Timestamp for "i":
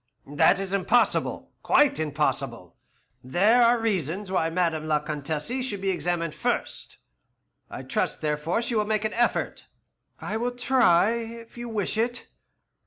7.69-7.83, 10.19-10.37